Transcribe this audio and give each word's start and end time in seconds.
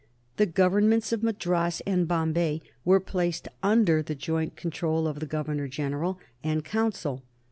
The 0.37 0.47
Governments 0.47 1.11
of 1.11 1.21
Madras 1.21 1.79
and 1.85 2.07
Bombay 2.07 2.63
were 2.83 2.99
placed 2.99 3.47
under 3.61 4.01
the 4.01 4.15
joint 4.15 4.55
control 4.55 5.07
of 5.07 5.29
Governor 5.29 5.67
General 5.67 6.17
and 6.43 6.65
Council. 6.65 7.21